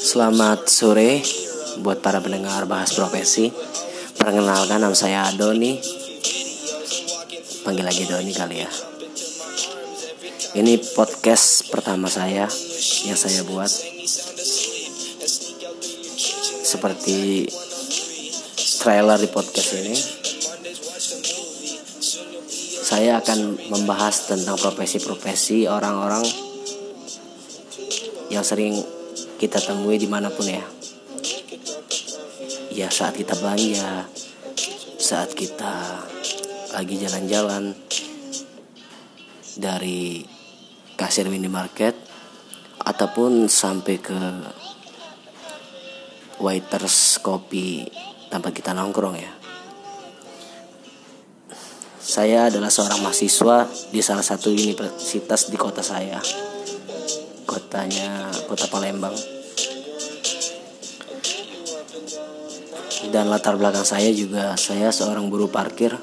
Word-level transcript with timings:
Selamat 0.00 0.72
sore 0.72 1.20
buat 1.84 2.00
para 2.00 2.24
pendengar 2.24 2.64
bahas 2.64 2.96
profesi. 2.96 3.52
Perkenalkan 4.16 4.80
nama 4.80 4.96
saya 4.96 5.28
Doni. 5.36 5.76
Panggil 7.60 7.84
lagi 7.84 8.08
Doni 8.08 8.32
kali 8.32 8.64
ya. 8.64 8.70
Ini 10.56 10.80
podcast 10.96 11.68
pertama 11.68 12.08
saya 12.08 12.48
yang 13.04 13.18
saya 13.20 13.44
buat. 13.44 13.68
Seperti 16.64 17.44
trailer 18.80 19.20
di 19.20 19.28
podcast 19.28 19.70
ini. 19.76 19.96
Saya 22.80 23.20
akan 23.20 23.68
membahas 23.68 24.24
tentang 24.24 24.56
profesi-profesi 24.56 25.68
orang-orang 25.68 26.53
yang 28.32 28.44
sering 28.44 28.80
kita 29.36 29.60
temui 29.60 30.00
di 30.00 30.08
mana 30.08 30.32
pun 30.32 30.46
ya. 30.48 30.64
Ya 32.74 32.88
saat 32.90 33.14
kita 33.14 33.38
belanja 33.38 34.08
saat 34.98 35.36
kita 35.36 36.00
lagi 36.72 36.96
jalan-jalan 36.96 37.76
dari 39.54 40.24
kasir 40.96 41.28
minimarket 41.28 41.92
ataupun 42.80 43.46
sampai 43.46 43.96
ke 44.00 44.18
waiters 46.40 47.20
kopi 47.20 47.84
tempat 48.32 48.50
kita 48.56 48.72
nongkrong 48.72 49.16
ya. 49.20 49.32
Saya 52.04 52.48
adalah 52.48 52.72
seorang 52.72 53.00
mahasiswa 53.00 53.68
di 53.92 54.00
salah 54.00 54.24
satu 54.24 54.52
universitas 54.52 55.52
di 55.52 55.56
kota 55.56 55.80
saya 55.84 56.20
kotanya 57.54 58.34
kota 58.50 58.66
Palembang. 58.66 59.14
Dan 63.14 63.30
latar 63.30 63.54
belakang 63.54 63.86
saya 63.86 64.10
juga 64.10 64.58
saya 64.58 64.90
seorang 64.90 65.30
buruh 65.30 65.46
parkir. 65.46 65.94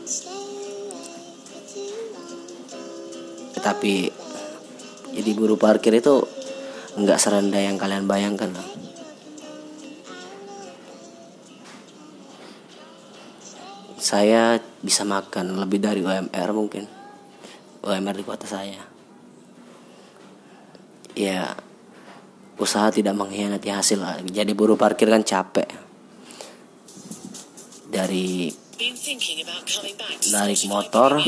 Tetapi 3.59 3.93
jadi 5.11 5.31
buruh 5.35 5.59
parkir 5.59 5.99
itu 5.99 6.23
nggak 6.95 7.19
serendah 7.19 7.59
yang 7.59 7.75
kalian 7.75 8.07
bayangkan 8.07 8.51
saya 13.99 14.59
bisa 14.83 15.07
makan 15.07 15.55
lebih 15.59 15.83
dari 15.83 15.99
UMR 15.99 16.49
mungkin. 16.55 16.87
UMR 17.83 18.15
di 18.15 18.23
kota 18.23 18.47
saya 18.47 18.90
ya 21.15 21.55
usaha 22.61 22.93
tidak 22.93 23.17
mengkhianati 23.17 23.69
hasil. 23.73 23.99
Jadi 24.29 24.51
buruh 24.53 24.77
parkir 24.77 25.09
kan 25.09 25.25
capek. 25.25 25.67
Dari 27.91 28.47
narik 30.31 30.61
motor 30.69 31.19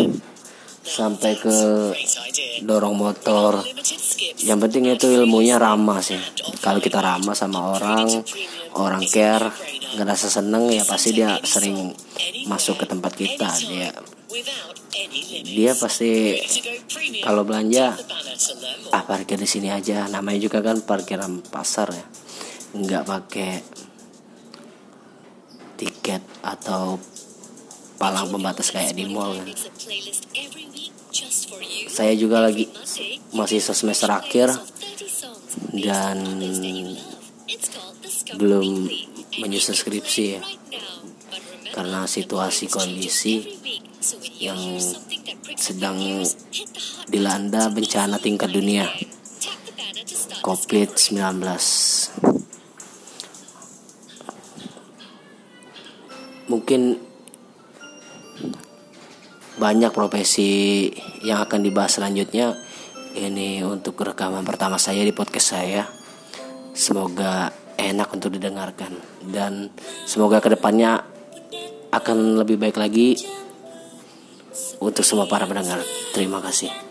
sampai 0.84 1.34
ke 1.40 1.58
dorong 2.68 2.96
motor. 2.96 3.64
Yang 4.44 4.60
penting 4.68 4.84
itu 4.94 5.08
ilmunya 5.10 5.58
ramah 5.58 6.04
sih. 6.04 6.20
Kalau 6.60 6.84
kita 6.84 7.00
ramah 7.00 7.34
sama 7.34 7.74
orang 7.74 8.08
orang 8.78 9.04
care 9.06 9.50
ngerasa 9.94 10.28
seneng 10.30 10.70
ya 10.74 10.84
pasti 10.86 11.14
dia 11.14 11.38
sering 11.46 11.94
masuk 12.50 12.84
ke 12.84 12.86
tempat 12.86 13.14
kita. 13.16 13.50
Dia 13.66 13.90
dia 15.44 15.72
pasti 15.78 16.40
kalau 17.22 17.46
belanja 17.46 17.94
ah 18.94 19.04
parkir 19.06 19.38
di 19.40 19.50
sini 19.50 19.70
aja. 19.70 20.06
Namanya 20.10 20.40
juga 20.42 20.60
kan 20.62 20.82
parkiran 20.82 21.42
pasar 21.48 21.94
ya. 21.94 22.06
Nggak 22.74 23.04
pakai 23.06 23.52
tiket 25.78 26.24
atau 26.42 26.98
palang 27.98 28.30
pembatas 28.30 28.74
kayak 28.74 28.98
di 28.98 29.06
mall 29.10 29.38
kan. 29.38 29.48
Saya 31.94 32.14
juga 32.18 32.42
lagi 32.42 32.66
masih 33.34 33.62
semester 33.62 34.10
akhir 34.10 34.50
dan 35.78 36.18
belum 38.38 38.90
menyusun 39.42 39.78
skripsi 39.78 40.24
ya. 40.38 40.42
karena 41.74 42.06
situasi 42.06 42.70
kondisi 42.70 43.58
yang 44.40 44.60
sedang 45.56 45.98
dilanda 47.08 47.72
bencana 47.72 48.20
tingkat 48.20 48.52
dunia 48.52 48.88
COVID-19 50.44 51.20
mungkin 56.52 57.00
banyak 59.54 59.96
profesi 59.96 60.90
yang 61.24 61.40
akan 61.46 61.64
dibahas 61.64 61.96
selanjutnya. 61.96 62.58
Ini 63.14 63.62
untuk 63.64 64.02
rekaman 64.02 64.42
pertama 64.42 64.82
saya 64.82 65.06
di 65.06 65.14
podcast 65.14 65.56
saya. 65.56 65.86
Semoga 66.74 67.54
enak 67.78 68.10
untuk 68.12 68.34
didengarkan. 68.34 68.98
Dan 69.22 69.70
semoga 70.10 70.42
ke 70.42 70.52
depannya 70.52 71.06
akan 71.94 72.42
lebih 72.42 72.58
baik 72.58 72.76
lagi 72.82 73.22
untuk 74.84 75.08
semua 75.08 75.24
para 75.26 75.48
pendengar. 75.48 75.80
Terima 76.12 76.44
kasih 76.44 76.83